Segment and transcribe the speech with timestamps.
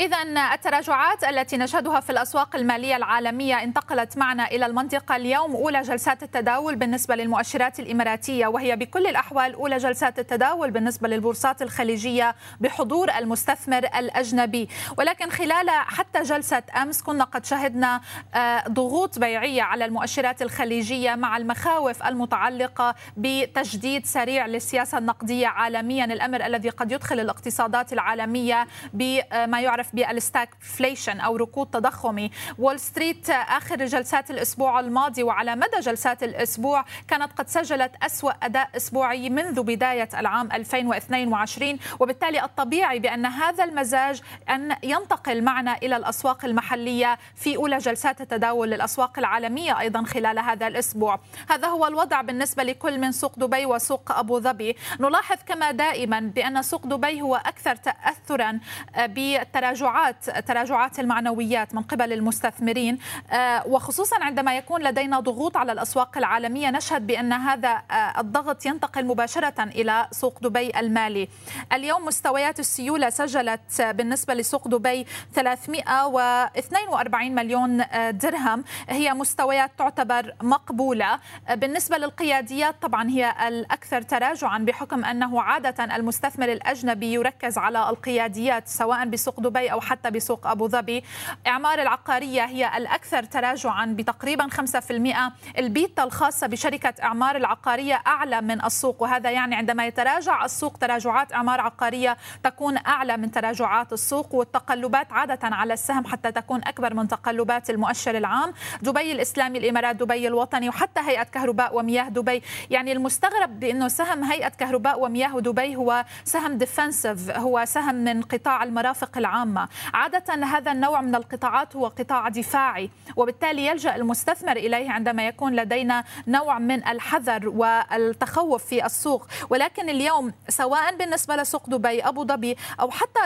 [0.00, 0.22] إذا
[0.54, 6.76] التراجعات التي نشهدها في الأسواق المالية العالمية انتقلت معنا إلى المنطقة اليوم أولى جلسات التداول
[6.76, 14.68] بالنسبة للمؤشرات الإماراتية وهي بكل الأحوال أولى جلسات التداول بالنسبة للبورصات الخليجية بحضور المستثمر الأجنبي.
[14.98, 18.00] ولكن خلال حتى جلسة أمس كنا قد شهدنا
[18.34, 26.46] آه، ضغوط بيعية على المؤشرات الخليجية مع المخاوف المتعلقة بتشديد سريع للسياسة النقدية عالميا الأمر
[26.46, 32.30] الذي قد يدخل الاقتصادات العالمية بما يعرف بال stagflation أو ركود تضخمي.
[32.58, 38.70] وول ستريت آخر جلسات الأسبوع الماضي وعلى مدى جلسات الأسبوع كانت قد سجلت أسوأ أداء
[38.76, 46.44] أسبوعي منذ بداية العام 2022 وبالتالي الطبيعي بأن هذا المزاج أن ينتقل معنا إلى الأسواق
[46.44, 51.20] المحلية في أولى جلسات التداول للأسواق العالمية أيضا خلال هذا الأسبوع.
[51.50, 54.76] هذا هو الوضع بالنسبة لكل من سوق دبي وسوق أبو ظبي.
[55.00, 58.60] نلاحظ كما دائما بأن سوق دبي هو أكثر تاثرا
[58.98, 62.98] بالتراجع تراجعات تراجعات المعنويات من قبل المستثمرين.
[63.32, 69.06] آه، وخصوصا عندما يكون لدينا ضغوط على الأسواق العالمية نشهد بأن هذا آه، الضغط ينتقل
[69.06, 71.28] مباشرة إلى سوق دبي المالي.
[71.72, 78.64] اليوم مستويات السيولة سجلت بالنسبة لسوق دبي 342 مليون آه، درهم.
[78.88, 81.18] هي مستويات تعتبر مقبولة.
[81.50, 89.04] بالنسبة للقياديات طبعا هي الأكثر تراجعا بحكم أنه عادة المستثمر الأجنبي يركز على القياديات سواء
[89.04, 91.04] بسوق دبي دبي أو حتى بسوق أبو ظبي
[91.46, 99.02] إعمار العقارية هي الأكثر تراجعا بتقريبا 5% البيتا الخاصة بشركة إعمار العقارية أعلى من السوق
[99.02, 105.38] وهذا يعني عندما يتراجع السوق تراجعات إعمار عقارية تكون أعلى من تراجعات السوق والتقلبات عادة
[105.42, 108.52] على السهم حتى تكون أكبر من تقلبات المؤشر العام.
[108.82, 112.42] دبي الإسلامي الإمارات دبي الوطني وحتى هيئة كهرباء ومياه دبي.
[112.70, 118.62] يعني المستغرب بأنه سهم هيئة كهرباء ومياه دبي هو سهم defensive هو سهم من قطاع
[118.64, 119.68] المرافق العامة العامة.
[119.94, 126.04] عادة هذا النوع من القطاعات هو قطاع دفاعي وبالتالي يلجأ المستثمر إليه عندما يكون لدينا
[126.26, 129.26] نوع من الحذر والتخوف في السوق.
[129.50, 133.20] ولكن اليوم سواء بالنسبة لسوق دبي أبو ظبي أو حتى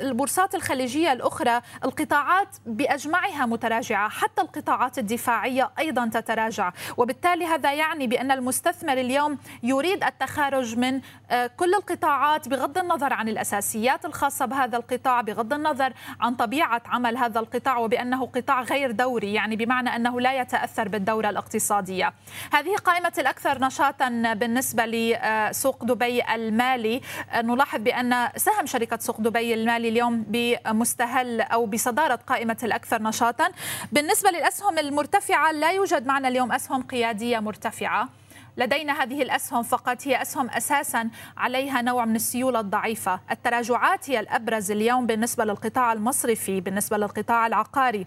[0.00, 6.72] البورصات الخليجية الأخرى القطاعات بأجمعها متراجعة حتى القطاعات الدفاعية أيضا تتراجع.
[6.96, 11.00] وبالتالي هذا يعني بأن المستثمر اليوم يريد التخارج من
[11.30, 16.82] آه، كل القطاعات بغض النظر عن الأساسيات الخاصة بهذا القطاع بغض النظر النظر عن طبيعة
[16.86, 22.12] عمل هذا القطاع وبأنه قطاع غير دوري يعني بمعنى أنه لا يتأثر بالدورة الاقتصادية.
[22.52, 27.00] هذه قائمة الأكثر نشاطا بالنسبة لسوق دبي المالي
[27.36, 33.48] نلاحظ بأن سهم شركة سوق دبي المالي اليوم بمستهل أو بصدارة قائمة الأكثر نشاطا.
[33.92, 38.08] بالنسبة للأسهم المرتفعة لا يوجد معنا اليوم أسهم قيادية مرتفعة.
[38.56, 43.20] لدينا هذه الأسهم فقط هي أسهم أساسا عليها نوع من السيولة الضعيفة.
[43.30, 48.06] التراجعات هي الأبرز اليوم بالنسبة للقطاع المصرفي بالنسبة للقطاع العقاري.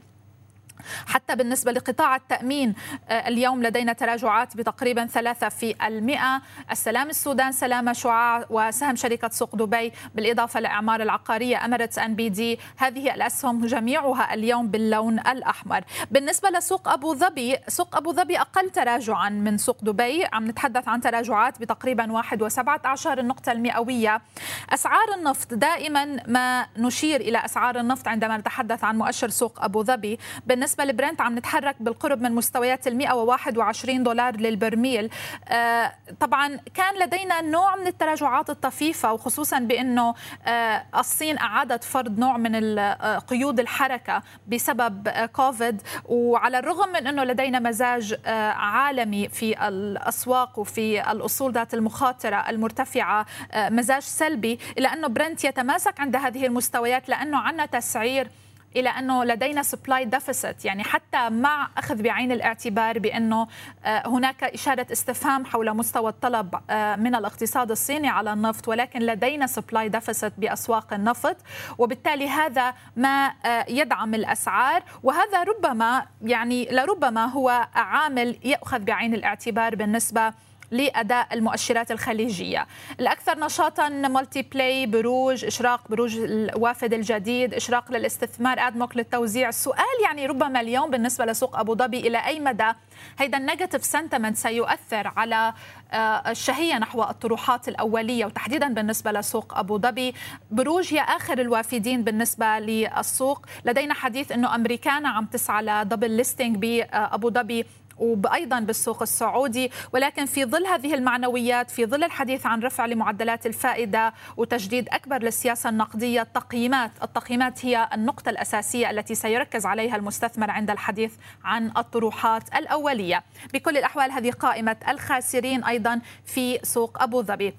[1.07, 2.75] حتى بالنسبة لقطاع التأمين
[3.09, 6.41] آه، اليوم لدينا تراجعات بتقريبا ثلاثة في المئة.
[6.71, 9.93] السلام السودان سلامة شعاع وسهم شركة سوق دبي.
[10.15, 15.83] بالإضافة لإعمار العقارية أمرت أن بي دي هذه الأسهم جميعها اليوم باللون الأحمر.
[16.11, 20.25] بالنسبة لسوق أبو ظبي سوق أبو ظبي أقل تراجعا من سوق دبي.
[20.33, 24.21] عم نتحدث عن تراجعات بتقريبا واحد وسبعة عشر النقطة المئوية.
[24.69, 30.19] أسعار النفط دائما ما نشير إلى أسعار النفط عندما نتحدث عن مؤشر سوق أبو ظبي.
[30.45, 35.09] بالنسبة بالنسبة لبرنت عم نتحرك بالقرب من مستويات ال 121 دولار للبرميل.
[35.47, 40.15] آه، طبعا كان لدينا نوع من التراجعات الطفيفة وخصوصا بأنه
[40.47, 42.79] آه، الصين أعادت فرض نوع من
[43.19, 45.81] قيود الحركة بسبب كوفيد.
[46.05, 53.25] وعلى الرغم من أنه لدينا مزاج آه، عالمي في الأسواق وفي الأصول ذات المخاطرة المرتفعة
[53.55, 58.27] مزاج سلبي إلا أنه برنت يتماسك عند هذه المستويات لأنه عندنا تسعير
[58.75, 63.47] إلى أنه لدينا supply deficit يعني حتى مع أخذ بعين الاعتبار بأنه
[63.85, 69.47] آه، هناك اشاره استفهام حول مستوى الطلب آه، من الاقتصاد الصيني على النفط ولكن لدينا
[69.47, 71.37] supply deficit بأسواق النفط
[71.77, 79.75] وبالتالي هذا ما آه، يدعم الأسعار وهذا ربما يعني لربما هو عامل ياخذ بعين الاعتبار
[79.75, 80.33] بالنسبة
[80.71, 82.67] لأداء المؤشرات الخليجية.
[82.99, 89.49] الأكثر نشاطا Multiply بروج إشراق بروج الوافد الجديد إشراق للاستثمار أدنوك للتوزيع.
[89.49, 92.71] السؤال يعني ربما اليوم بالنسبة لسوق ابو ظبي إلى أي مدى
[93.19, 95.53] هيدا ال negative sentiment سيؤثر على
[95.91, 100.13] آه، الشهية نحو الطروحات الأولية؟ وتحديدا بالنسبة لسوق ابو ظبي
[100.51, 103.45] بروج هي آخر الوافدين بالنسبة للسوق.
[103.65, 107.65] لدينا حديث إنه امريكانا عم تسعى لدبل ليستنج بابو ظبي
[107.99, 114.13] وأيضا بالسوق السعودي ولكن في ظل هذه المعنويات في ظل الحديث عن رفع لمعدلات الفائدة
[114.37, 121.13] وتجديد أكبر للسياسة النقدية التقييمات التقييمات هي النقطة الأساسية التي سيركز عليها المستثمر عند الحديث
[121.43, 123.23] عن الطروحات الأولية.
[123.53, 127.53] بكل الأحوال هذه قائمة الخاسرين أيضا في سوق أبو ظبي.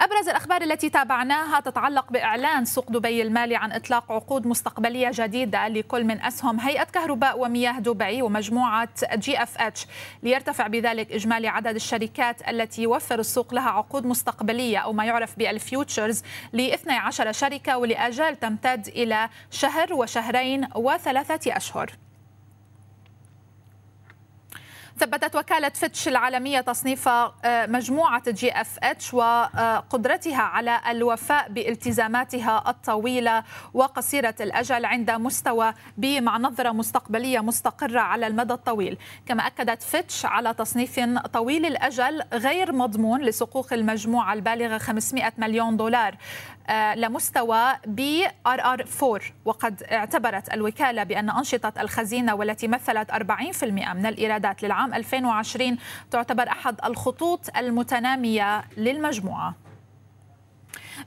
[0.00, 6.04] أبرز الأخبار التي تابعناها تتعلق بإعلان سوق دبي المالي عن إطلاق عقود مستقبلية جديدة لكل
[6.04, 9.79] من أسهم هيئة كهرباء ومياه دبي ومجموعة GFH.
[10.22, 15.57] ليرتفع بذلك إجمالي عدد الشركات التي يوفر السوق لها عقود مستقبلية أو ما يعرف بال
[15.57, 16.22] futures
[16.52, 21.92] ل 12 شركة ولآجال تمتد إلى شهر وشهرين وثلاثة أشهر.
[25.00, 33.44] ثبتت وكالة فيتش العالمية تصنيف آه، مجموعة GFH وقدرتها على الوفاء بالتزاماتها الطويلة
[33.74, 38.98] وقصيرة الأجل عند مستوى B مع نظرة مستقبلية مستقرة على المدى الطويل.
[39.26, 41.00] كما أكدت فيتش على تصنيف
[41.32, 46.16] طويل الأجل غير مضمون لصكوك المجموعة البالغة 500 مليون دولار.
[46.96, 54.62] لمستوى B RR 4 وقد اعتبرت الوكالة بأن أنشطة الخزينة والتي مثلت 40% من الإيرادات
[54.62, 55.78] للعام 2020
[56.10, 59.54] تعتبر أحد الخطوط المتنامية للمجموعة.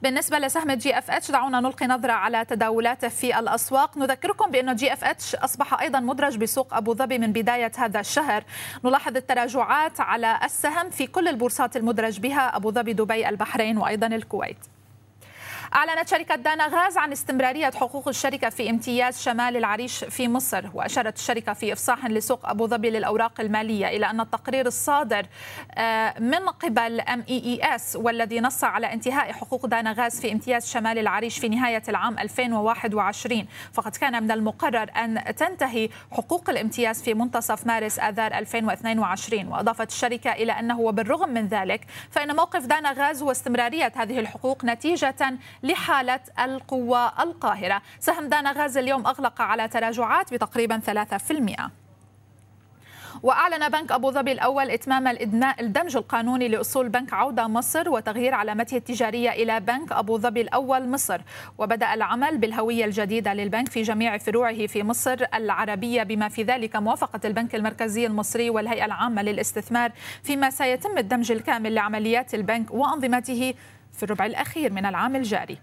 [0.01, 3.97] بالنسبة لسهم GFH دعونا نلقي نظرة على تداولاته في الأسواق.
[3.97, 8.43] نذكركم بأن GFH أصبح أيضا مدرج بسوق أبو ظبي من بداية هذا الشهر.
[8.83, 14.72] نلاحظ التراجعات على السهم في كل البورصات المدرج بها أبو ظبي دبي البحرين وأيضا الكويت.
[15.75, 21.17] أعلنت شركة دانا غاز عن استمرارية حقوق الشركة في امتياز شمال العريش في مصر وأشارت
[21.17, 25.25] الشركة في إفصاح لسوق أبو ظبي للأوراق المالية إلى أن التقرير الصادر
[25.71, 31.39] آه، من قبل MEES والذي نص على انتهاء حقوق دانا غاز في امتياز شمال العريش
[31.39, 37.99] في نهاية العام 2021 فقد كان من المقرر أن تنتهي حقوق الامتياز في منتصف مارس
[37.99, 41.81] آذار 2022 وأضافت الشركة إلى أنه وبالرغم من ذلك
[42.11, 45.15] فإن موقف دانا غاز هو استمرارية هذه الحقوق نتيجة
[45.63, 47.81] لحالة القوة القاهرة.
[47.99, 51.71] سهم دانا غاز اليوم أغلق على تراجعات بتقريبا 3%
[53.23, 55.07] وأعلن بنك أبو ظبي الأول إتمام
[55.59, 61.21] الدمج القانوني لأصول بنك عودة مصر وتغيير علامته التجارية إلى بنك أبو ظبي الأول مصر.
[61.57, 67.19] وبدأ العمل بالهوية الجديدة للبنك في جميع فروعه في مصر العربية بما في ذلك موافقة
[67.25, 69.91] البنك المركزي المصري والهيئة العامة للاستثمار
[70.23, 73.53] فيما سيتم الدمج الكامل لعمليات البنك وأنظمته
[73.93, 75.57] في الربع الأخير من العام الجاري.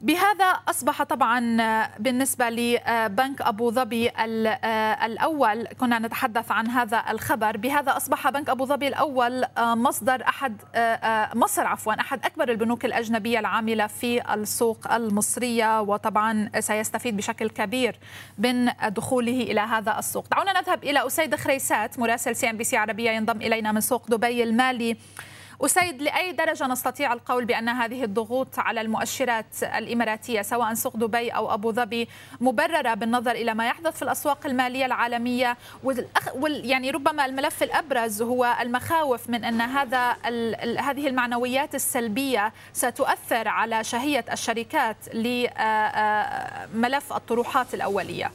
[0.00, 1.40] بهذا أصبح طبعا
[1.98, 4.10] بالنسبة لبنك أبو ظبي
[5.04, 7.56] الأول كنا نتحدث عن هذا الخبر.
[7.56, 10.56] بهذا أصبح بنك أبو ظبي الأول مصدر أحد
[11.34, 15.80] مصر عفوا أحد أكبر البنوك الأجنبية العاملة في السوق المصرية.
[15.80, 17.98] وطبعا سيستفيد بشكل كبير
[18.38, 20.28] من دخوله إلى هذا السوق.
[20.30, 24.96] دعونا نذهب إلى أسيد خريسات مراسل CNBC عربية ينضم إلينا من سوق دبي المالي.
[25.60, 31.54] أسيد لأي درجة نستطيع القول بأن هذه الضغوط على المؤشرات الإماراتية سواء سوق دبي أو
[31.54, 32.08] أبو ظبي
[32.40, 35.56] مبررة بالنظر إلى ما يحدث في الأسواق المالية العالمية؟
[36.34, 40.10] وال يعني ربما الملف الأبرز هو المخاوف من أن هذا
[40.80, 45.52] هذه المعنويات السلبية ستؤثر على شهية الشركات لملف
[47.12, 48.30] الطروحات الأولية.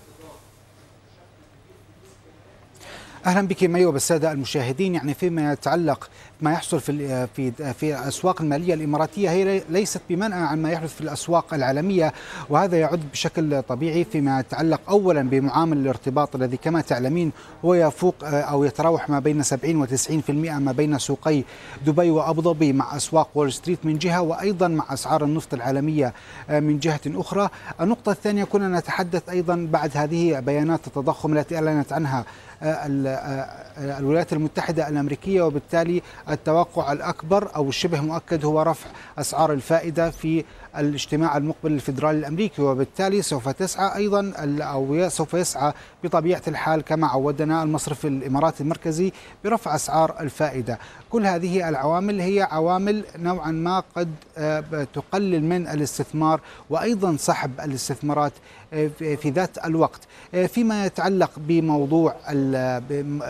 [3.25, 6.09] أهلا بك مي وبالساده المشاهدين يعني فيما يتعلق
[6.41, 11.01] ما يحصل في في في الأسواق المالية الإماراتية هي ليست بمنأى عن ما يحدث في
[11.01, 12.13] الأسواق العالمية
[12.49, 17.31] وهذا يعد بشكل طبيعي فيما يتعلق اولا بمعامل الارتباط الذي كما تعلمين
[17.65, 21.43] هو يفوق أو يتراوح ما بين 70 و90% ما بين سوقي
[21.85, 26.13] دبي وابو ظبي مع أسواق وول ستريت من جهة وأيضا مع أسعار النفط العالمية
[26.49, 27.49] من جهة أخرى.
[27.81, 32.25] النقطة الثانية كنا نتحدث أيضا بعد هذه بيانات التضخم التي أعلنت عنها
[32.63, 38.89] الولايات المتحدة الأمريكية وبالتالي التوقع الأكبر أو الشبه مؤكد هو رفع
[39.19, 40.43] أسعار الفائدة في
[40.77, 45.73] الاجتماع المقبل الفيدرالي الأمريكي وبالتالي سوف تسعى أيضا أو سوف يسعى
[46.03, 49.11] بطبيعة الحال كما عودنا المصرف الاماراتي المركزي
[49.43, 56.41] برفع أسعار الفائدة، كل هذه العوامل هي عوامل نوعا ما قد آه، تقلل من الاستثمار
[56.69, 58.33] وأيضا سحب الاستثمارات
[58.73, 60.01] آه، في ذات الوقت.
[60.33, 62.15] آه، فيما يتعلق بموضوع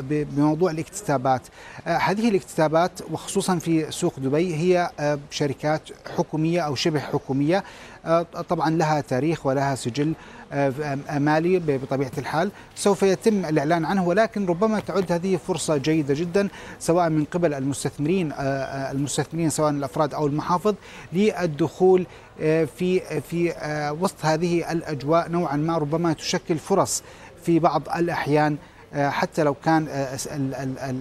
[0.10, 1.41] بموضوع الاكتتابات.
[1.86, 4.89] هذه الاكتتابات وخصوصا في سوق دبي هي
[5.31, 5.81] شركات
[6.17, 7.00] حكومية أو شبه
[7.30, 7.64] حكوميه
[8.50, 10.14] طبعا لها تاريخ ولها سجل
[11.20, 12.52] مالي بطبيعة الحال.
[12.76, 16.48] سوف يتم الإعلان عنه ولكن ربما تعد هذه فرصة جيدة جدا
[16.80, 18.32] سواء من قبل المستثمرين
[18.92, 20.76] المستثمرين سواء الأفراد أو المحافظ
[21.14, 22.06] للدخول
[22.40, 23.54] في في
[24.02, 27.04] وسط هذه الأجواء نوعا ما ربما تشكل فرص
[27.46, 28.58] في بعض الأحيان
[28.96, 29.88] حتى لو كان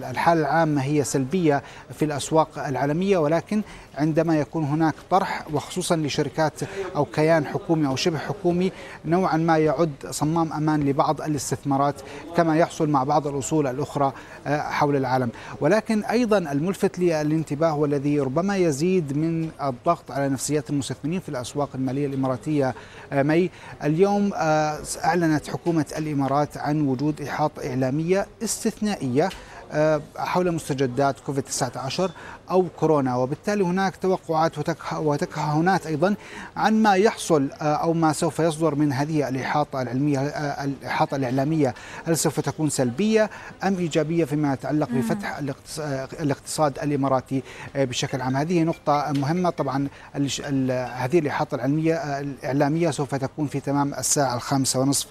[0.09, 3.61] الحالة العامة هي سلبية في الأسواق العالمية ولكن
[3.97, 6.53] عندما يكون هناك طرح وخصوصا لشركات
[6.95, 8.71] أو كيان حكومي أو شبه حكومي
[9.05, 11.95] نوعا ما يعد صمام أمان لبعض الاستثمارات
[12.37, 14.13] كما يحصل مع بعض الأصول الأخرى
[14.45, 15.29] حول العالم.
[15.61, 22.07] ولكن أيضا الملفت للانتباه والذي ربما يزيد من الضغط على نفسيات المستثمرين في الأسواق المالية
[22.07, 22.75] الإماراتية
[23.13, 23.49] مي
[23.83, 24.31] اليوم
[25.03, 29.29] أعلنت حكومة الإمارات عن وجود إحاطة إعلامية استثنائية
[29.71, 32.11] آه، حول مستجدات كوفيد 19
[32.51, 33.15] أو كورونا.
[33.15, 34.51] وبالتالي هناك توقعات
[34.93, 36.15] وتكهنات أيضا
[36.57, 41.73] عن ما يحصل آه، أو ما سوف يصدر من هذه الإحاطة العلمية آه، الإحاطة الإعلامية.
[42.07, 43.29] هل سوف تكون سلبية
[43.63, 45.37] أم إيجابية فيما يتعلق بفتح
[46.19, 47.43] الاقتصاد الإماراتي
[47.75, 49.49] بشكل عام؟ هذه نقطة مهمة.
[49.49, 55.07] طبعا هذه الإحاطة العلمية الإعلامية سوف تكون في تمام الساعة الخامسة ونصف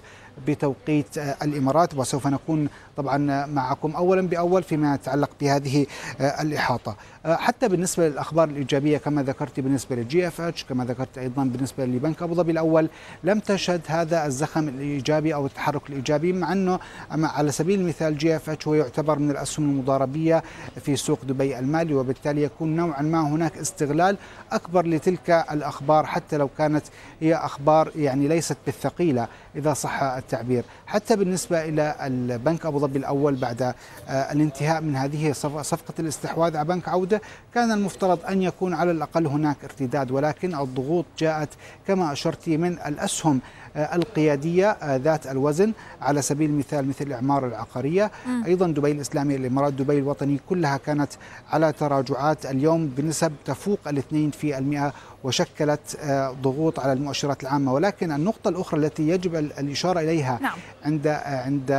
[0.47, 5.85] بتوقيت الإمارات وسوف نكون طبعا معكم اولا بأول فيما يتعلق بهذه
[6.19, 6.95] الإحاطة.
[7.25, 12.33] حتى بالنسبة للأخبار الإيجابية كما ذكرت بالنسبة لل GFH كما ذكرت أيضا بالنسبة لبنك أبو
[12.33, 12.89] ظبي الأول
[13.23, 16.79] لم تشهد هذا الزخم الإيجابي أو التحرك الإيجابي مع أنه
[17.11, 20.43] على سبيل المثال GFH هو يعتبر من الأسهم المضاربية
[20.81, 24.17] في سوق دبي المالي وبالتالي يكون نوعا ما هناك استغلال
[24.51, 26.83] أكبر لتلك الأخبار حتى لو كانت
[27.21, 30.63] هي أخبار يعني ليست بالثقيلة إذا صح التعبير.
[30.87, 33.73] حتى بالنسبة إلى البنك أبو ظبي الأول بعد آه،
[34.07, 37.08] الانتهاء من هذه صفقة الاستحواذ على بنك عوده
[37.53, 41.49] كان المفترض أن يكون على الأقل هناك ارتداد ولكن الضغوط جاءت
[41.87, 43.39] كما أشرت من الأسهم
[43.75, 48.11] آه، القيادية آه، ذات الوزن على سبيل المثال مثل الإعمار العقارية.
[48.45, 51.11] أيضا دبي الإسلامية الإمارات دبي الوطني كلها كانت
[51.51, 52.45] على تراجعات.
[52.45, 58.79] اليوم بنسب تفوق الاثنين في المئة وشكلت آه، ضغوط على المؤشرات العامة ولكن النقطة الأخرى
[58.79, 60.57] التي يجب الإشارة إليها نعم.
[60.85, 61.71] عند عند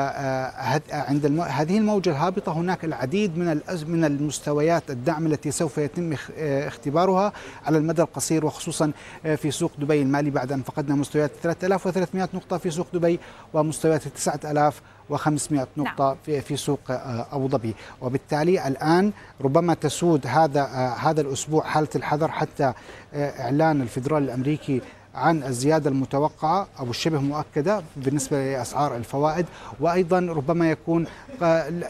[0.93, 7.33] عند هذه الموجة الهابطة هناك العديد من من المستويات الدعم التي سوف يتم اختبارها
[7.67, 8.93] على المدى القصير وخصوصا
[9.37, 13.21] في سوق دبي المالي بعد أن فقدنا مستويات 3000 1300 نقطة في سوق دبي
[13.55, 14.07] ومستويات
[15.17, 16.17] 9500 نقطة نعم.
[16.26, 17.75] في في سوق آه، أبو ظبي.
[18.00, 22.73] وبالتالي الآن ربما تسود هذا آه، هذا الأسبوع حالة الحذر حتى
[23.14, 24.81] آه، إعلان الفدرالي الأمريكي
[25.14, 29.47] عن الزيادة المتوقعة أو الشبه مؤكدة بالنسبة لأسعار الفوائد.
[29.81, 31.07] وأيضا ربما يكون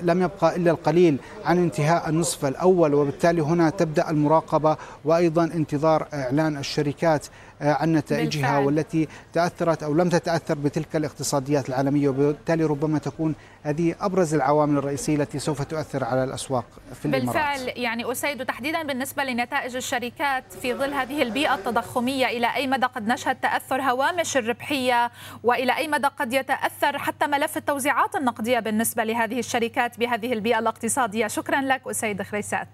[0.03, 2.95] لم يبقى إلا القليل عن انتهاء النصف الأول.
[2.95, 4.77] وبالتالي هنا تبدأ المراقبة.
[5.05, 7.27] وأيضا انتظار إعلان الشركات
[7.61, 8.67] عن نتائجها بالفعل.
[8.67, 15.17] والتي تأثرت أو لم تتأثر بتلك الاقتصاديات العالمية وبالتالي ربما تكون هذه أبرز العوامل الرئيسية
[15.17, 16.65] التي سوف تؤثر على الأسواق
[17.01, 17.59] في الإمارات.
[17.59, 22.27] بالفعل يعني أسيد تحديدا بالنسبة لنتائج الشركات في ظل هذه البيئة التضخمية.
[22.27, 25.11] إلى أي مدى قد نشهد تأثر هوامش الربحية؟
[25.45, 31.27] وإلى أي مدى قد يتأثر حتى ملف التوزيعات النقدية بالنسبة لهذه الشركات بهذه البيئة الاقتصادية؟
[31.27, 32.69] شكرا لك أسيد خريسات.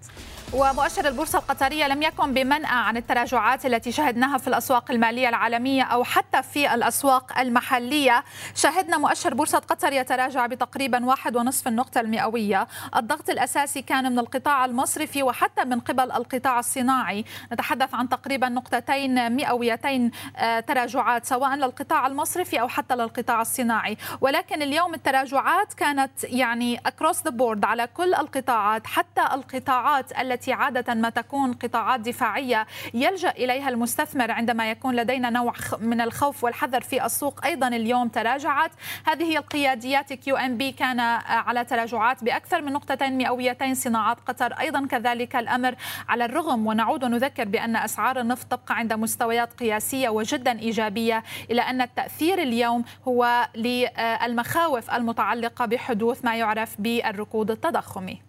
[0.53, 6.03] ومؤشر البورصة القطرية لم يكن بمنأى عن التراجعات التي شهدناها في الأسواق المالية العالمية أو
[6.03, 8.23] حتى في الأسواق المحلية.
[8.55, 12.67] شهدنا مؤشر بورصة قطر يتراجع بتقريبا واحد ونصف النقطة المئوية.
[12.95, 17.25] الضغط الأساسي كان من القطاع المصرفي وحتى من قبل القطاع الصناعي.
[17.53, 23.97] نتحدث عن تقريبا نقطتين مئويتين آه، تراجعات سواء للقطاع المصرفي أو حتى للقطاع الصناعي.
[24.21, 30.93] ولكن اليوم التراجعات كانت يعني أكروس ذا بورد على كل القطاعات حتى القطاعات التي عادة
[30.93, 37.05] ما تكون قطاعات دفاعية يلجأ إليها المستثمر عندما يكون لدينا نوع من الخوف والحذر في
[37.05, 37.45] السوق.
[37.45, 38.71] أيضا اليوم تراجعت
[39.05, 40.13] هذه القياديات.
[40.13, 44.53] QNB كان على تراجعات بأكثر من نقطتين مئويتين صناعات قطر.
[44.53, 45.75] أيضا كذلك الأمر
[46.09, 51.81] على الرغم ونعود ونذكر بأن أسعار النفط تبقى عند مستويات قياسية وجدا إيجابية إلا أن
[51.81, 58.26] التأثير اليوم هو للمخاوف المتعلقة بحدوث ما يعرف بالركود التضخمي.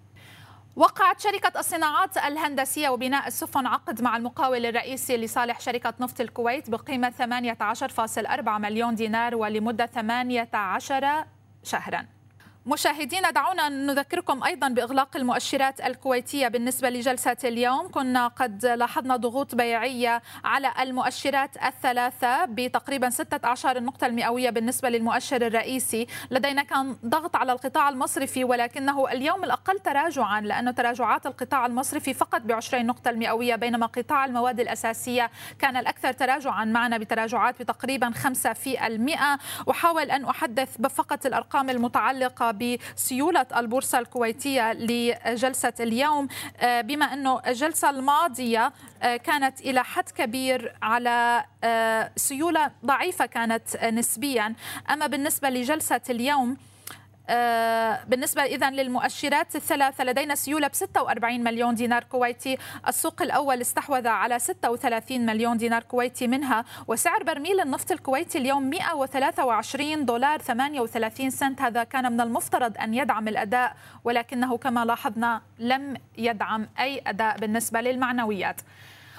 [0.78, 7.12] وقعت شركة الصناعات الهندسية وبناء السفن عقد مع المقاول الرئيسي لصالح شركة نفط الكويت بقيمة
[8.40, 11.24] 18.4 مليون دينار ولمدة 18
[11.62, 12.17] شهراً.
[12.68, 17.88] مشاهدينا دعونا نذكركم أيضا بإغلاق المؤشرات الكويتية بالنسبة لجلسة اليوم.
[17.90, 26.06] كنا قد لاحظنا ضغوط بيعية على المؤشرات الثلاثة بتقريبا 16 النقطة المئوية بالنسبة للمؤشر الرئيسي.
[26.30, 32.40] لدينا كان ضغط على القطاع المصرفي ولكنه اليوم الأقل تراجعا لأنه تراجعات القطاع المصرفي فقط
[32.40, 36.64] ب 20 نقطة المئوية بينما قطاع المواد الأساسية كان الأكثر تراجعا.
[36.64, 39.38] معنا بتراجعات بتقريبا 5 في المئة.
[39.70, 46.28] أحاول أن أحدث بفقط الأرقام المتعلقة بسيولة البورصة الكويتية لجلسة اليوم.
[46.56, 48.72] آه، بما أنه الجلسة الماضية
[49.02, 54.54] آه، كانت إلى حد كبير على آه، سيولة ضعيفة كانت نسبيا.
[54.90, 56.56] أما بالنسبة لجلسة اليوم
[58.08, 62.58] بالنسبة إذا للمؤشرات الثلاثة لدينا سيولة ب 46 مليون دينار كويتي.
[62.88, 70.04] السوق الأول استحوذ على 36 مليون دينار كويتي منها وسعر برميل النفط الكويتي اليوم 123
[70.04, 71.62] دولار 38 سنت.
[71.62, 77.80] هذا كان من المفترض أن يدعم الأداء ولكنه كما لاحظنا لم يدعم أي أداء بالنسبة
[77.80, 78.60] للمعنويات.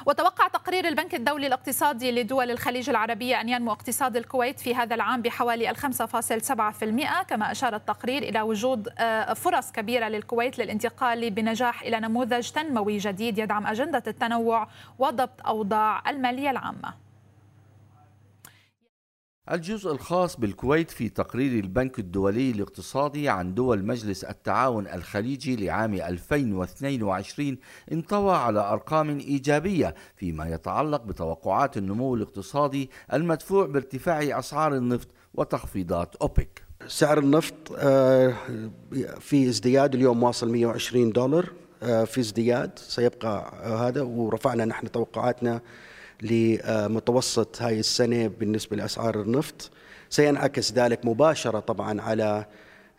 [0.06, 5.22] وتوقع تقرير البنك الدولي الاقتصادي لدول الخليج العربية أن ينمو اقتصاد الكويت في هذا العام
[5.22, 12.50] بحوالي 5.7% كما أشار التقرير إلى وجود آه، فرص كبيرة للكويت للانتقال بنجاح إلى نموذج
[12.50, 14.68] تنموي جديد يدعم أجندة التنوع
[15.00, 17.09] وضبط أوضاع المالية العامة.
[19.51, 27.58] الجزء الخاص بالكويت في تقرير البنك الدولي الاقتصادي عن دول مجلس التعاون الخليجي لعام 2022
[27.91, 36.63] انطوى على أرقام إيجابية فيما يتعلق بتوقعات النمو الاقتصادي المدفوع بارتفاع أسعار النفط وتخفيضات أوبك.
[36.88, 38.34] سعر النفط آه،
[39.20, 41.50] في ازدياد اليوم واصل 120 دولار
[41.84, 45.62] آه، في ازدياد سيبقى هذا ورفعنا نحن توقعاتنا
[46.22, 49.72] لمتوسط هاي السنة بالنسبة لأسعار النفط.
[50.10, 52.46] سينعكس ذلك مباشرة طبعا على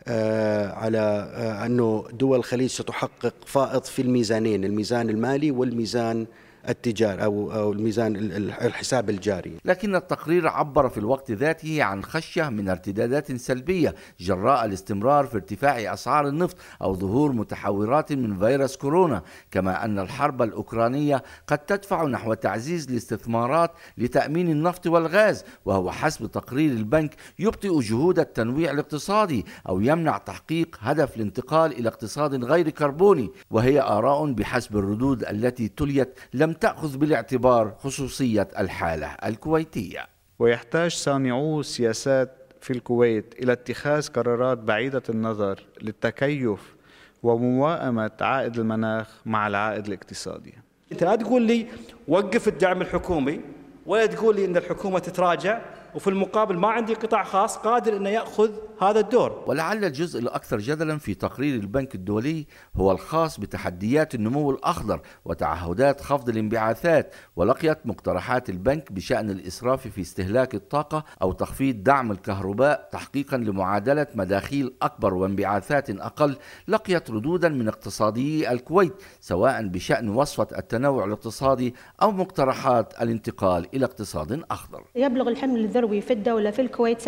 [0.07, 6.25] آه، على آه، أنه دول الخليج ستحقق فائض في الميزانين الميزان المالي والميزان
[6.69, 8.15] التجار أو, أو الميزان
[8.61, 9.57] الحساب الجاري.
[9.65, 15.93] لكن التقرير عبر في الوقت ذاته عن خشية من ارتدادات سلبية جراء الاستمرار في ارتفاع
[15.93, 22.33] أسعار النفط أو ظهور متحورات من فيروس كورونا كما أن الحرب الأوكرانية قد تدفع نحو
[22.33, 30.17] تعزيز الاستثمارات لتأمين النفط والغاز وهو حسب تقرير البنك يبطئ جهود التنويع الاقتصادي أو يمنع
[30.17, 36.57] تحقيق هدف الانتقال إلى اقتصاد غير كربوني وهي آراء بحسب الردود التي تليت لم لم
[36.57, 40.07] تأخذ بالاعتبار خصوصية الحالة الكويتية.
[40.39, 46.75] ويحتاج صانعو السياسات في الكويت إلى اتخاذ قرارات بعيدة النظر للتكيف
[47.23, 50.53] وموائمة عائد المناخ مع العائد الاقتصادي.
[50.91, 51.67] أنت لا تقول لي
[52.07, 53.41] وقف الدعم الحكومي
[53.85, 55.61] ولا تقول لي إن الحكومة تتراجع.
[55.95, 58.51] وفي المقابل ما عندي قطاع خاص قادر إنه يأخذ
[58.81, 59.43] هذا الدور.
[59.47, 66.29] ولعل الجزء الأكثر جدلا في تقرير البنك الدولي هو الخاص بتحديات النمو الأخضر وتعهدات خفض
[66.29, 74.07] الانبعاثات ولقيت مقترحات البنك بشأن الإسراف في استهلاك الطاقة أو تخفيض دعم الكهرباء تحقيقا لمعادلة
[74.15, 82.11] مداخيل أكبر وانبعاثات أقل لقيت ردودا من اقتصاديي الكويت سواء بشأن وصفة التنوع الاقتصادي أو
[82.11, 84.83] مقترحات الانتقال إلى اقتصاد أخضر.
[84.95, 87.07] يبلغ الحمل الذروي في الدولة في الكويت 70%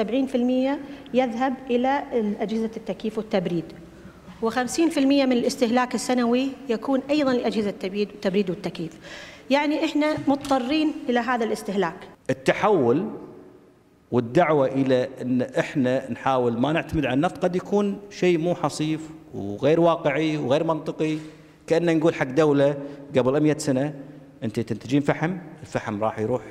[1.14, 2.04] يذهب إلى
[2.40, 3.64] أجهزة التكييف والتبريد
[4.44, 8.92] و50% من الاستهلاك السنوي يكون أيضا لأجهزة التبريد والتكييف.
[9.50, 11.96] يعني إحنا مضطرين إلى هذا الاستهلاك.
[12.30, 13.10] التحول
[14.12, 19.80] والدعوة إلى أن إحنا نحاول ما نعتمد على النفط قد يكون شيء مو حصيف وغير
[19.80, 21.18] واقعي وغير منطقي.
[21.68, 22.78] كأننا نقول حق دولة
[23.18, 23.94] قبل 100 سنة
[24.44, 26.42] أنت تنتجين فحم الفحم راح يروح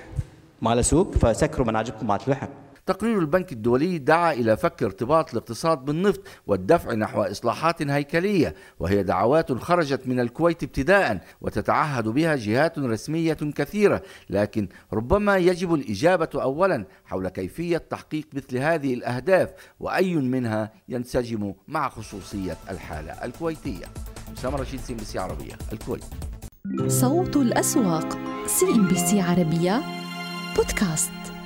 [0.63, 2.47] مال سوق فسكروا مناجمكم مالت اللحم.
[2.87, 9.53] تقرير البنك الدولي دعا إلى فك ارتباط الاقتصاد بالنفط والدفع نحو إصلاحات هيكلية وهي دعوات
[9.53, 17.29] خرجت من الكويت ابتداء وتتعهد بها جهات رسمية كثيرة لكن ربما يجب الإجابة أولا حول
[17.29, 23.87] كيفية تحقيق مثل هذه الأهداف وأي منها ينسجم مع خصوصية الحالة الكويتية.
[24.39, 26.05] أسامة رشيد CNBC عربية الكويت.
[26.87, 30.02] صوت الأسواق CNBC عربية
[30.57, 31.42] بودكاست.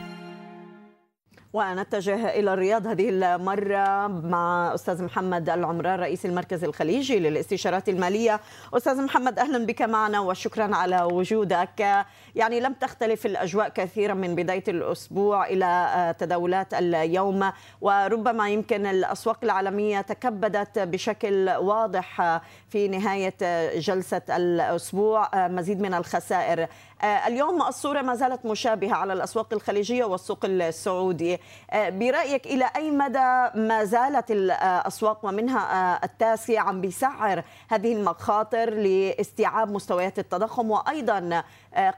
[1.56, 8.40] ونتجه إلى الرياض هذه المرة مع أستاذ محمد العمران رئيس المركز الخليجي للاستشارات المالية.
[8.74, 12.04] أستاذ محمد أهلا بك معنا وشكرا على وجودك.
[12.34, 20.00] يعني لم تختلف الأجواء كثيرا من بداية الأسبوع إلى تداولات اليوم وربما يمكن الأسواق العالمية
[20.00, 23.34] تكبدت بشكل واضح في نهاية
[23.78, 26.66] جلسة الأسبوع مزيد من الخسائر.
[27.02, 31.34] آه، اليوم الصورة ما زالت مشابهة على الأسواق الخليجية والسوق السعودي.
[31.34, 31.38] آه،
[31.72, 39.70] برأيك إلى أي مدى ما زالت الأسواق ومنها آه، التاسع عم بيسعر هذه المخاطر لاستيعاب
[39.70, 41.42] مستويات التضخم وأيضا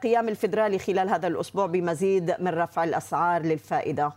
[0.03, 4.13] قيام الفدرالي خلال هذا الأسبوع بمزيد من رفع الأسعار للفائدة؟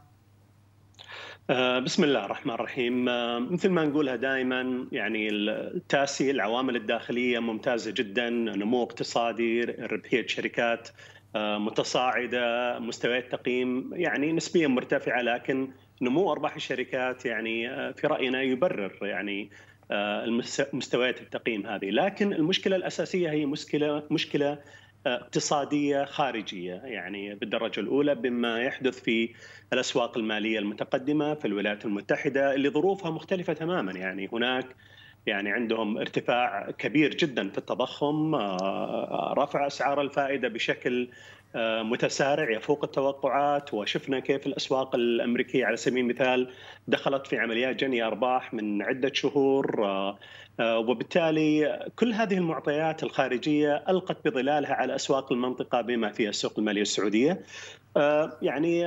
[1.50, 3.10] آه، بسم الله الرحمن الرحيم.
[3.10, 10.90] آه، مثل ما نقولها دائما يعني التاسي العوامل الداخلية ممتازة جدا نمو اقتصادي ربحية شركات.
[10.90, 10.94] آه،
[11.36, 19.50] متصاعدة مستويات تقييم يعني نسبيا مرتفعة لكن نمو أرباح الشركات يعني في رأينا يبرر يعني
[20.74, 21.90] مستويات التقييم هذه.
[21.90, 24.60] لكن المشكلة الأساسية هي مشكلة مشكلة
[25.06, 29.30] اقتصادية خارجية يعني بالدرجة الأولى بما يحدث في
[29.74, 34.30] الأسواق المالية المتقدمة في الولايات المتحدة اللي ظروفها مختلفة تماما يعني.
[34.34, 34.66] هناك
[35.28, 38.36] يعني عندهم ارتفاع كبير جدا في التضخم
[39.38, 41.10] رفع أسعار الفائدة بشكل
[41.56, 43.74] متسارع يفوق التوقعات.
[43.74, 46.50] وشفنا كيف الأسواق الأمريكية على سبيل المثال
[46.88, 49.86] دخلت في عمليات جني أرباح من عدة شهور
[50.62, 57.42] وبالتالي كل هذه المعطيات الخارجية ألقت بظلالها على أسواق المنطقة بما فيها السوق المالية السعودية.
[58.42, 58.86] يعني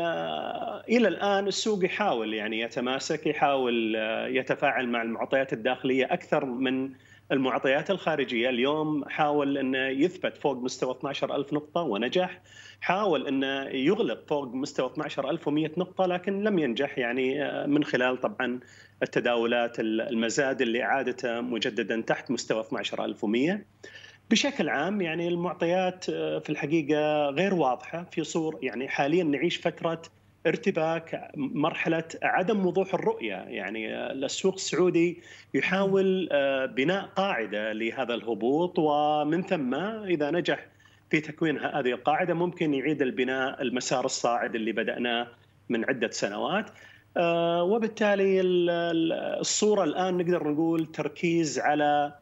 [0.88, 3.94] إلى الآن السوق يحاول يعني يتماسك يحاول
[4.28, 6.90] يتفاعل مع المعطيات الداخلية أكثر من
[7.32, 8.48] المعطيات الخارجية.
[8.48, 12.40] اليوم حاول إنه يثبت فوق مستوى 12000 نقطة ونجح
[12.80, 18.60] حاول إنه يغلق فوق مستوى 12100 نقطة لكن لم ينجح يعني من خلال طبعا
[19.02, 23.64] التداولات المزاد اللي اعادته مجددا تحت مستوى 12100
[24.30, 28.58] بشكل عام يعني المعطيات في الحقيقة غير واضحة في صور.
[28.62, 30.02] يعني حاليا نعيش فترة
[30.46, 33.34] ارتباك مرحلة عدم وضوح الرؤية.
[33.34, 35.22] يعني السوق السعودي
[35.54, 36.28] يحاول
[36.76, 40.66] بناء قاعدة لهذا الهبوط ومن ثم إذا نجح
[41.10, 45.26] في تكوين هذه القاعدة ممكن يعيد البناء المسار الصاعد اللي بداناه
[45.68, 46.70] من عدة سنوات.
[47.60, 48.40] وبالتالي
[49.40, 52.12] الصورة الآن نقدر نقول تركيز على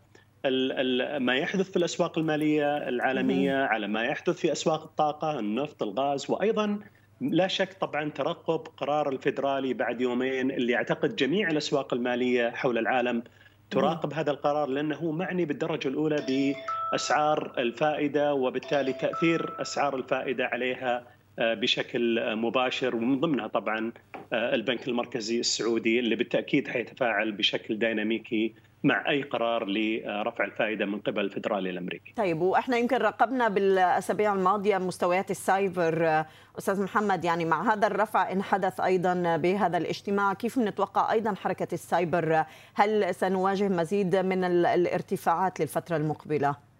[1.18, 6.78] ما يحدث في الأسواق المالية العالمية على ما يحدث في أسواق الطاقة النفط الغاز وأيضا
[7.20, 13.22] لا شك طبعا ترقب قرار الفدرالي بعد يومين اللي اعتقد جميع الأسواق المالية حول العالم
[13.70, 16.54] تراقب هذا القرار لأنه معني بالدرجة الأولى
[16.92, 21.02] بأسعار الفائدة وبالتالي تأثير أسعار الفائدة عليها
[21.38, 23.92] بشكل مباشر ومن ضمنها طبعا
[24.32, 31.20] البنك المركزي السعودي اللي بالتأكيد حيتفاعل بشكل ديناميكي مع أي قرار لرفع الفائدة من قبل
[31.20, 32.12] الفدرالي الأمريكي.
[32.16, 36.24] طيب وإحنا يمكن راقبنا بالأسابيع الماضية مستويات السايبر
[36.58, 41.68] أستاذ محمد يعني مع هذا الرفع إن حدث أيضا بهذا الاجتماع كيف نتوقع أيضا حركة
[41.72, 46.71] ال SAIBOR هل سنواجه مزيد من الارتفاعات للفترة المقبلة؟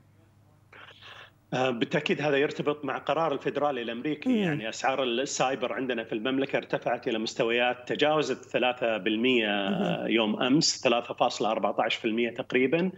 [1.52, 4.28] بالتأكيد هذا يرتبط مع قرار الفدرالي الأمريكي.
[4.28, 4.36] مم.
[4.36, 12.34] يعني أسعار ال SAIBOR عندنا في المملكة ارتفعت إلى مستويات تجاوزت 3% يوم أمس 3.14%
[12.36, 12.90] تقريبا.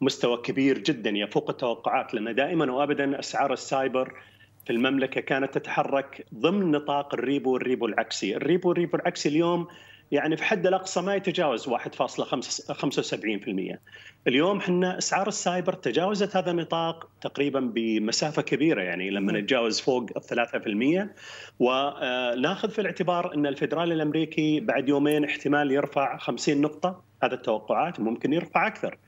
[0.00, 4.12] مستوى كبير جدا يفوق التوقعات لأن دائما وابدا أسعار ال SAIBOR
[4.64, 9.68] في المملكة كانت تتحرك ضمن نطاق الريبو والريبو العكسي، الريبو والريبو العكسي اليوم
[10.10, 11.76] يعني في حد الأقصى ما يتجاوز 1.75%
[14.26, 20.06] اليوم إحنا أسعار ال SAIBOR تجاوزت هذا النطاق تقريبا بمسافة كبيرة يعني لما نتجاوز فوق
[20.16, 20.22] ال
[21.08, 21.08] 3%
[21.60, 27.02] وناخذ في الاعتبار إن الفدرالي الأمريكي بعد يومين احتمال يرفع 50 نقطة.
[27.22, 28.98] هذا التوقعات ممكن يرفع أكثر.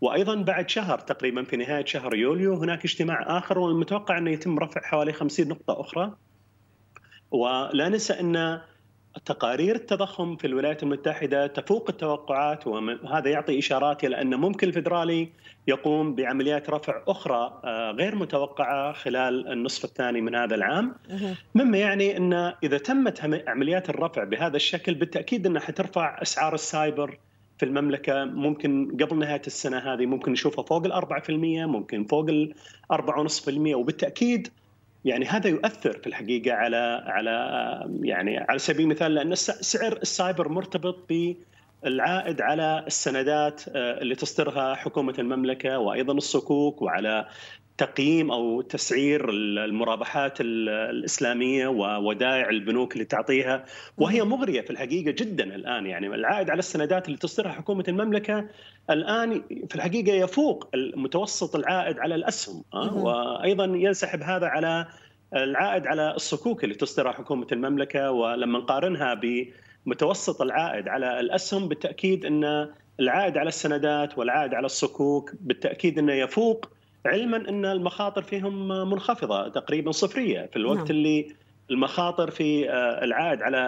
[0.00, 4.80] وأيضا بعد شهر تقريبا في نهاية شهر يوليو هناك اجتماع آخر والمتوقع إنه يتم رفع
[4.80, 6.16] حوالي 50 نقطة أخرى.
[7.30, 8.60] ولا ننسى إن
[9.24, 15.28] تقارير التضخم في الولايات المتحدة تفوق التوقعات وهذا يعطي إشارات إلى أن ممكن الفدرالي
[15.66, 17.60] يقوم بعمليات رفع أخرى
[17.98, 20.94] غير متوقعة خلال النصف الثاني من هذا العام.
[21.54, 27.18] مما يعني أن إذا تمت عمليات الرفع بهذا الشكل بالتأكيد أنها حترفع أسعار السايبر
[27.58, 28.24] في المملكة.
[28.24, 33.44] ممكن قبل نهاية السنة هذه ممكن نشوفها فوق الأربعة في المية ممكن فوق الأربعة ونصف
[33.44, 34.48] في المية وبالتأكيد
[35.04, 37.30] يعني هذا يؤثر في الحقيقة على على
[38.02, 41.08] يعني على سبيل المثال لأن سعر السايبر مرتبط
[41.82, 47.28] بالعائد على السندات اللي تصدرها حكومة المملكة وأيضا الصكوك وعلى
[47.80, 53.64] تقييم أو تسعير المرابحات الإسلامية وودائع البنوك اللي تعطيها.
[53.98, 55.86] وهي مغرية في الحقيقة جدا الآن.
[55.86, 58.48] يعني العائد على السندات اللي تصدرها حكومة المملكة
[58.90, 64.86] الآن في الحقيقة يفوق متوسط العائد على الأسهم وأيضا ينسحب هذا على
[65.36, 68.10] العائد على الصكوك اللي تصدرها حكومة المملكة.
[68.10, 69.20] ولما نقارنها
[69.86, 72.68] بمتوسط العائد على الأسهم بالتأكيد إن
[73.00, 79.92] العائد على السندات والعائد على الصكوك بالتأكيد إنه يفوق علما إن المخاطر فيهم منخفضة تقريبا
[79.92, 80.90] صفرية في الوقت نعم.
[80.90, 81.34] اللي
[81.70, 82.70] المخاطر في
[83.02, 83.58] العائد على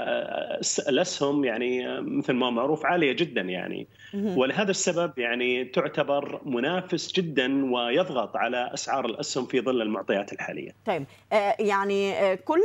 [0.88, 8.36] الاسهم يعني مثل ما معروف عالية جدا يعني ولهذا السبب يعني تعتبر منافس جدا ويضغط
[8.36, 10.74] على أسعار الأسهم في ظل المعطيات الحالية.
[10.86, 11.04] طيب
[11.58, 12.60] يعني كل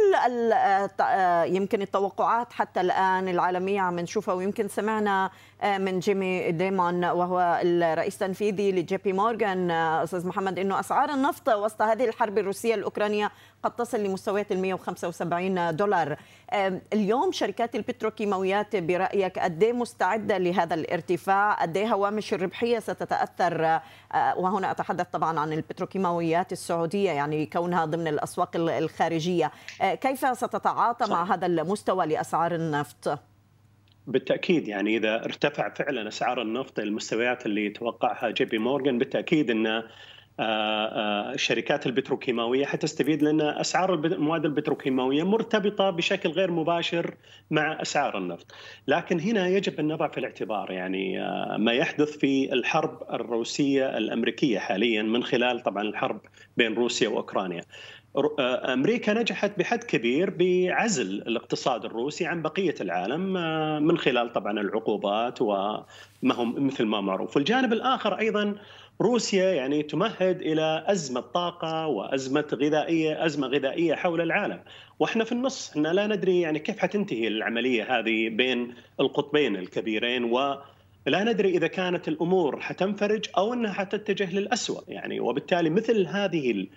[1.45, 5.29] يمكن التوقعات حتى الآن العالمية عم نشوفها ويمكن سمعنا
[5.63, 11.81] من جيمي ديمون وهو الرئيس التنفيذي لجي بي مورغان أستاذ محمد إنه أسعار النفط وسط
[11.81, 13.31] هذه الحرب الروسية الأوكرانية
[13.63, 16.17] قد تصل لمستويات ال 175 170 دولار
[16.93, 23.81] اليوم شركات البتروكيماويات برأيك قد إيه مستعدة لهذا الارتفاع قد إيه هوامش الربحية ستتأثر آه،
[24.37, 31.11] وهنا أتحدث طبعا عن البتروكيماويات السعودية يعني كونها ضمن الأسواق الخارجية آه، كيف ستتعاطى صح.
[31.11, 33.19] مع هذا المستوى لأسعار النفط؟
[34.07, 39.83] بالتأكيد يعني إذا ارتفع فعلا أسعار النفط المستويات اللي توقعها جي بي مورغان بالتأكيد إن
[40.39, 47.15] الشركات البتروكيماوية حتستفيد لأن أسعار المواد البتروكيماوية مرتبطة بشكل غير مباشر
[47.51, 48.51] مع أسعار النفط،
[48.87, 51.19] لكن هنا يجب أن نضع في الاعتبار يعني
[51.57, 56.21] ما يحدث في الحرب الروسية الأمريكية حاليا من خلال طبعا الحرب
[56.57, 57.61] بين روسيا وأوكرانيا.
[58.39, 63.33] أمريكا نجحت بحد كبير بعزل الاقتصاد الروسي عن بقية العالم
[63.83, 65.85] من خلال طبعا العقوبات وما
[66.23, 68.55] هم مثل ما معروف، والجانب الآخر أيضا
[69.01, 74.59] روسيا يعني تمهد إلى أزمة طاقة وأزمة غذائية أزمة غذائية حول العالم.
[74.99, 80.57] وإحنا في النص إحنا لا ندري يعني كيف حتنتهي العملية هذه بين القطبين الكبيرين و
[81.07, 86.67] لا ندري إذا كانت الأمور حتنفرج أو إنها حتتجه للاسوء يعني وبالتالي مثل هذه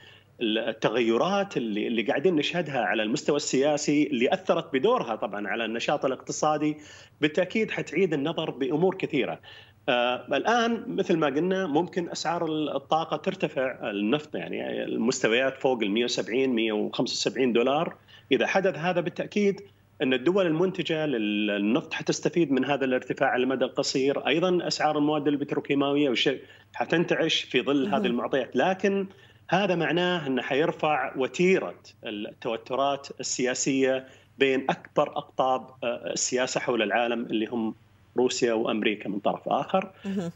[0.42, 6.76] التغيرات اللي اللي قاعدين نشهدها على المستوى السياسي اللي أثرت بدورها طبعا على النشاط الاقتصادي
[7.20, 9.40] بالتأكيد حتعيد النظر بأمور كثيرة.
[9.88, 16.48] آه الآن مثل ما قلنا ممكن أسعار الطاقة ترتفع النفط يعني المستويات فوق ال 170
[16.48, 17.96] 175 دولار.
[18.32, 19.60] إذا حدث هذا بالتأكيد
[20.02, 26.14] أن الدول المنتجة للنفط حتستفيد من هذا الارتفاع على المدى القصير، أيضا أسعار المواد البتروكيماوية
[26.74, 29.06] حتنتعش في ظل هذه المعطيات، لكن
[29.50, 34.06] هذا معناه انه حيرفع وتيرة التوترات السياسية
[34.38, 37.74] بين أكبر أقطاب آه، السياسة حول العالم اللي هم
[38.16, 39.90] روسيا وأمريكا من طرف آخر.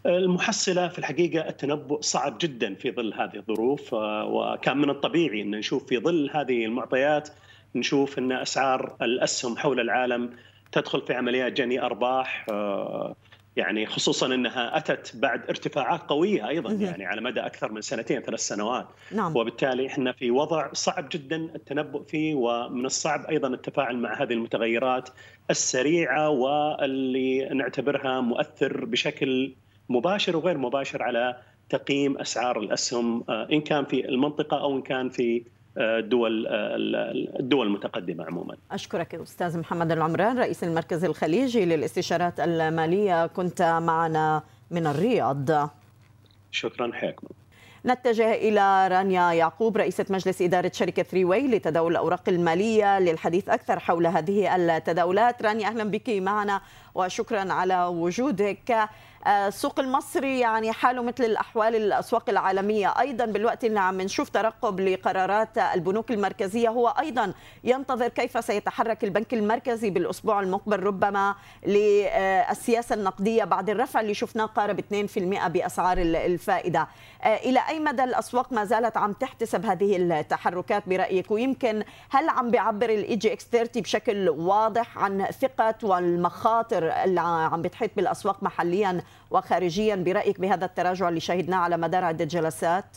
[0.06, 5.50] المحصلة في الحقيقة التنبؤ صعب جدا في ظل هذه الظروف آه، وكان من الطبيعي أن
[5.50, 7.28] نشوف في ظل هذه المعطيات
[7.74, 10.30] نشوف أن أسعار الأسهم حول العالم
[10.72, 13.14] تدخل في عمليات جني أرباح آه،
[13.56, 18.40] يعني خصوصا إنها أتت بعد ارتفاعات قوية أيضا يعني على مدى أكثر من سنتين ثلاث
[18.40, 19.36] سنوات نعم.
[19.36, 25.08] وبالتالي إحنا في وضع صعب جدا التنبؤ فيه ومن الصعب أيضا التفاعل مع هذه المتغيرات
[25.50, 29.54] السريعة واللي نعتبرها مؤثر بشكل
[29.88, 31.36] مباشر وغير مباشر على
[31.68, 35.44] تقييم أسعار الأسهم آه، إن كان في المنطقة أو إن كان في
[35.78, 36.46] الدول
[37.40, 38.56] الدول المتقدمة عموما.
[38.70, 45.70] أشكرك أستاذ محمد العمران رئيس المركز الخليجي للاستشارات المالية كنت معنا من الرياض.
[46.50, 47.26] شكرا حياكم.
[47.86, 53.78] نتجه إلى رانيا يعقوب رئيسة مجلس إدارة شركة ثري واي لتداول الأوراق المالية للحديث أكثر
[53.78, 56.60] حول هذه التداولات رانيا أهلا بك معنا
[56.94, 58.88] وشكرا على وجودك
[59.26, 62.94] السوق المصري يعني حاله مثل الأحوال الأسواق العالمية.
[63.00, 66.68] أيضا بالوقت اللي عم نشوف ترقب لقرارات البنوك المركزية.
[66.68, 67.32] هو أيضا
[67.64, 71.34] ينتظر كيف سيتحرك البنك المركزي بالأسبوع المقبل ربما
[71.66, 76.88] للسياسة النقدية بعد الرفع اللي شفناه قارب 2% بأسعار الفائدة.
[77.26, 82.90] إلى أي مدى الأسواق ما زالت عم تحتسب هذه التحركات برأيك ويمكن هل عم بيعبر
[82.90, 90.40] ال EGX 30 بشكل واضح عن ثقة والمخاطر اللي عم بتحيط بالأسواق محليا وخارجيا برأيك
[90.40, 92.96] بهذا التراجع اللي شهدناه على مدار عدة جلسات؟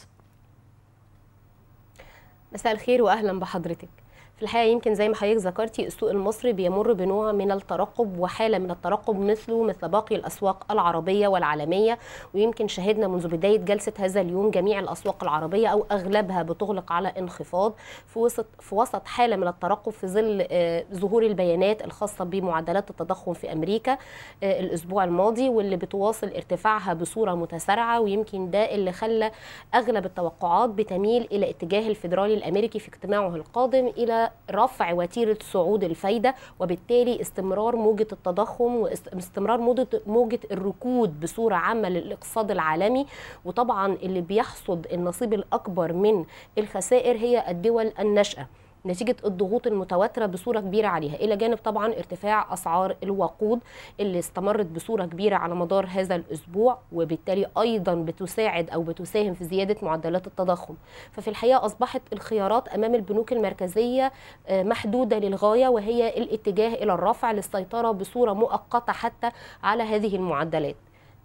[2.52, 3.90] مساء الخير وأهلا بحضرتك
[4.38, 8.72] في الحقيقة يمكن زي ما حضرتك ذكرتي السوق المصري بيمر بنوع من الترقب وحالة من
[8.72, 12.00] الترقب مثله مثل باقي الأسواق العربية والعالمية.
[12.34, 17.74] ويمكن شهدنا منذ بداية جلسة هذا اليوم جميع الأسواق العربية أو أغلبها بتغلق على انخفاض
[18.08, 23.34] في وسط في وسط حالة من الترقب في ظل آه، ظهور البيانات الخاصة بمعدلات التضخم
[23.34, 23.98] في أمريكا
[24.44, 28.00] آه، الأسبوع الماضي واللي بتواصل ارتفاعها بصورة متسارعة.
[28.02, 29.32] ويمكن ده اللي خلى
[29.76, 36.36] أغلب التوقعات بتميل إلى اتجاه الفيدرالي الأمريكي في اجتماعه القادم إلى رفع وتيرة صعود الفايدة
[36.60, 39.60] وبالتالي استمرار موجة التضخم واستمرار
[40.08, 43.06] موجة الركود بصورة عامة للإقتصاد العالمي.
[43.46, 46.26] وطبعا اللي بيحصد النصيب الأكبر من
[46.58, 48.48] الخسائر هي الدول الناشئة.
[48.86, 51.16] نتيجة الضغوط المتواترة بصورة كبيرة عليها.
[51.16, 53.60] إلى جانب طبعا ارتفاع أسعار الوقود
[54.00, 59.76] اللي استمرت بصورة كبيرة على مدار هذا الأسبوع وبالتالي أيضا بتساعد أو بتساهم في زيادة
[59.82, 60.76] معدلات التضخم.
[61.12, 64.12] ففي الحقيقة أصبحت الخيارات أمام البنوك المركزية
[64.48, 69.32] آه، محدودة للغاية وهي الاتجاه إلى الرفع للسيطرة بصورة مؤقتة حتى
[69.64, 70.76] على هذه المعدلات.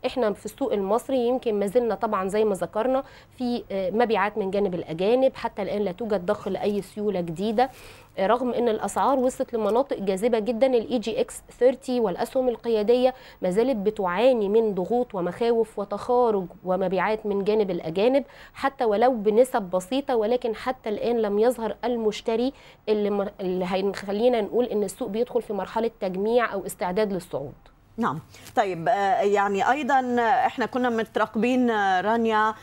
[0.06, 3.04] إحنا في السوق المصري يمكن ما زلنا طبعا زي ما ذكرنا
[3.38, 7.70] في آه، مبيعات من جانب الأجانب حتى الآن لا توجد ضخ لأي سيولة جديدة.
[8.18, 13.76] آه، رغم إن الأسعار وصلت لمناطق جاذبة جدا ال EGX 30 والأسهم القيادية ما زالت
[13.76, 20.88] بتعاني من ضغوط ومخاوف وتخارج ومبيعات من جانب الأجانب حتى ولو بنسب بسيطة ولكن حتى
[20.88, 22.52] الآن لم يظهر المشتري
[22.88, 27.52] اللي, اللي هيخلينا نقول إن السوق بيدخل في مرحلة تجميع أو استعداد للصعود.
[27.96, 28.18] نعم.
[28.56, 32.54] طيب آه، يعني أيضا آه، إحنا كنا مترقبين آه، رانيا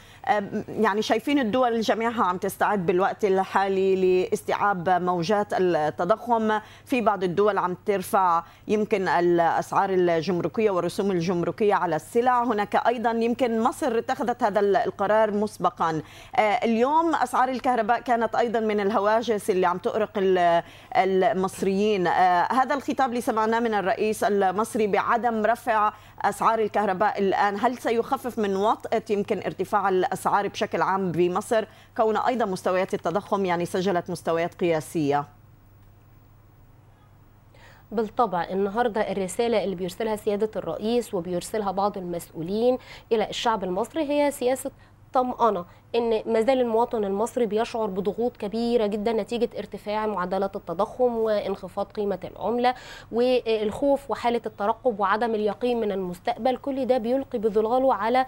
[0.70, 6.60] يعني شايفين الدول جميعها عم تستعد بالوقت الحالي لاستيعاب موجات التضخم.
[6.86, 12.44] في بعض الدول عم ترفع يمكن الأسعار الجمركية والرسوم الجمركية على السلع.
[12.44, 16.02] هناك أيضا يمكن مصر اتخذت هذا القرار مسبقا.
[16.36, 20.64] آه، اليوم أسعار الكهرباء كانت أيضا من الهواجس اللي عم تؤرق ال-
[20.96, 22.08] المصريين.
[22.08, 27.58] آه، هذا الخطاب اللي سمعناه من الرئيس المصري بعدم رفع أسعار الكهرباء الآن.
[27.60, 31.66] هل سيخفف من وطأة يمكن ارتفاع الأسعار بشكل عام بمصر
[31.98, 35.28] كون أيضا مستويات التضخم يعني سجلت مستويات قياسية؟
[37.92, 42.78] بالطبع النهارده الرسالة اللي بيرسلها سيادة الرئيس وبيرسلها بعض المسؤولين
[43.12, 44.72] إلى الشعب المصري هي سياسة
[45.14, 45.66] طمأنة.
[45.96, 52.20] إن ما زال المواطن المصري بيشعر بضغوط كبيرة جدا نتيجة ارتفاع معدلات التضخم وانخفاض قيمة
[52.24, 52.76] العملة
[53.12, 56.58] والخوف وحالة الترقب وعدم اليقين من المستقبل.
[56.58, 58.26] كل ده بيلقي بظلاله على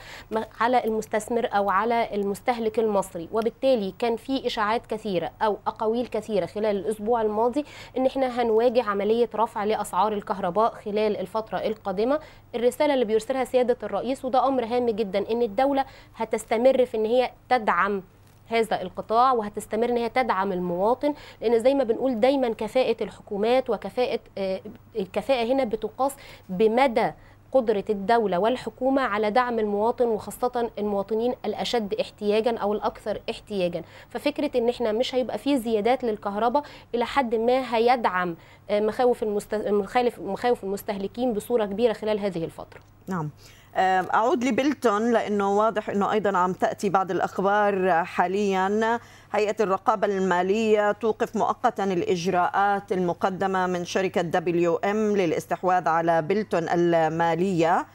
[0.61, 3.29] على المستثمر أو على المستهلك المصري.
[3.33, 7.65] وبالتالي كان في إشاعات كثيرة أو أقاويل كثيرة خلال الأسبوع الماضي
[7.97, 12.19] إن إحنا هنواجه عملية رفع لأسعار الكهرباء خلال الفترة القادمة.
[12.55, 17.31] الرسالة اللي بيرسلها سيادة الرئيس وده أمر هام جدا إن الدولة هتستمر في إن هي
[17.57, 18.03] تدعم
[18.47, 24.19] هذا القطاع وهتستمر إن هي تدعم المواطن لأن زي ما بنقول دايما كفاءة الحكومات وكفاءة
[24.37, 24.61] آه،
[24.95, 26.15] الكفاءة هنا بتقاس
[26.49, 27.11] بمدى
[27.51, 33.83] قدرة الدولة والحكومة على دعم المواطن وخاصة المواطنين الأشد احتياجا أو الأكثر احتياجا.
[34.09, 36.63] ففكرة إن إحنا مش هيبقى فيه زيادات للكهرباء
[36.95, 38.35] إلى حد ما هيدعم
[38.69, 39.55] آه، مخاوف المست...
[39.55, 42.79] مخالف مخاوف المستهلكين بصورة كبيرة خلال هذه الفترة.
[43.07, 43.29] نعم.
[43.77, 48.99] أعود لبلتون لأنه واضح أنه أيضا عم تأتي بعض الأخبار حاليا.
[49.31, 57.85] هيئة الرقابة المالية توقف مؤقتا الإجراءات المقدمة من شركة WM للاستحواذ على بلتون المالية.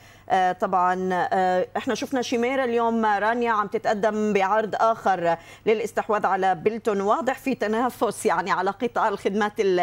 [0.61, 5.37] طبعا آه، إحنا شفنا شيميرا اليوم رانيا عم تتقدم بعرض آخر
[5.67, 9.81] للاستحواذ على بلتون واضح في تنافس يعني على قطاع الخدمات ال-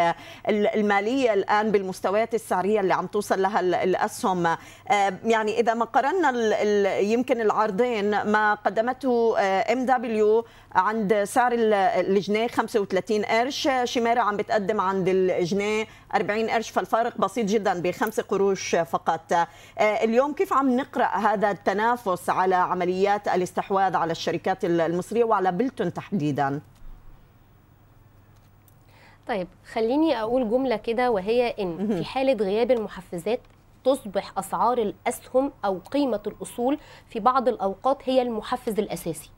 [0.48, 4.46] ال- المالية الآن بالمستويات السعرية اللي عم توصل لها ال- الأسهم.
[4.46, 4.56] آه،
[5.24, 6.30] يعني إذا ما قارنا
[6.98, 9.34] يمكن العرضين ما قدمته
[9.72, 13.68] MW عند سعر ال- الجنيه 35 قرش.
[13.84, 19.32] شيميرا عم بتقدم عند الجنيه 40 قرش فالفارق بسيط جدا بخمس قروش فقط.
[19.32, 19.48] آه،
[19.82, 26.60] اليوم كيف عم نقرأ هذا التنافس على عمليات الاستحواذ على الشركات المصرية وعلى بلتون تحديدا؟
[29.28, 33.40] طيب خليني أقول جملة كده وهي إن في حالة غياب المحفزات
[33.84, 36.78] تصبح أسعار الأسهم أو قيمة الأصول
[37.10, 39.30] في بعض الأوقات هي المحفز الأساسي.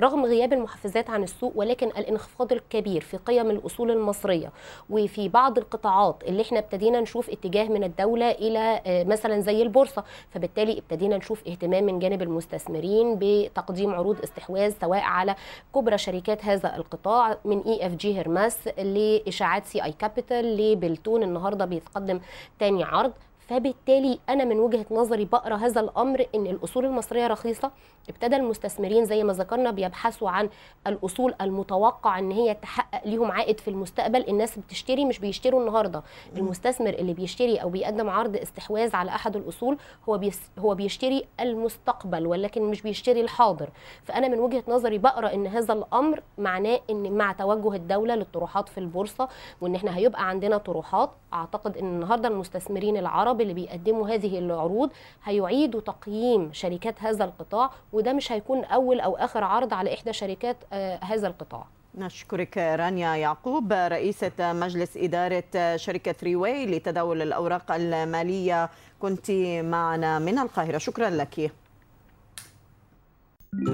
[0.00, 4.52] رغم غياب المحفزات عن السوق ولكن الانخفاض الكبير في قيم الأصول المصرية
[4.90, 10.04] وفي بعض القطاعات اللي إحنا ابتدينا نشوف اتجاه من الدولة إلى آه، مثلا زي البورصة.
[10.30, 15.34] فبالتالي ابتدينا نشوف اهتمام من جانب المستثمرين بتقديم عروض استحواذ سواء على
[15.74, 21.22] كبرى شركات هذا القطاع من EFG Hermes لإشاعات CI Capital لبلتون.
[21.22, 22.20] النهارده بيتقدم
[22.58, 23.12] تاني عرض.
[23.46, 27.70] فبالتالي أنا من وجهة نظري بقرأ هذا الأمر إن الأصول المصرية رخيصة
[28.08, 30.48] ابتدى المستثمرين زي ما ذكرنا بيبحثوا عن
[30.86, 36.02] الأصول المتوقع إن هي تحقق ليهم عائد في المستقبل الناس بتشتري مش بيشتروا النهارده.
[36.36, 39.78] المستثمر اللي بيشتري أو بيقدم عرض استحواذ على أحد الأصول
[40.08, 40.20] هو
[40.58, 43.70] هو بيشتري المستقبل ولكن مش بيشتري الحاضر.
[44.04, 48.78] فأنا من وجهة نظري بقرأ إن هذا الأمر معناه إن مع توجه الدولة للطروحات في
[48.78, 49.28] البورصة
[49.60, 54.90] وإن إحنا هيبقى عندنا طروحات أعتقد إن النهارده المستثمرين العرب اللي بيقدموا هذه العروض
[55.24, 60.56] هيعيدوا تقييم شركات هذا القطاع وده مش هيكون أول أو آخر عرض على إحدى شركات
[60.72, 61.66] آه، هذا القطاع.
[61.94, 68.70] نشكرك رانيا يعقوب رئيسة مجلس إدارة شركة ثري واي لتداول الأوراق المالية.
[68.98, 69.30] كنت
[69.64, 70.78] معنا من القاهرة.
[70.78, 71.52] شكرا لك.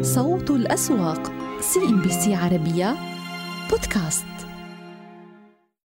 [0.01, 2.95] صوت الأسواق CNBC عربية
[3.71, 4.32] بودكاست.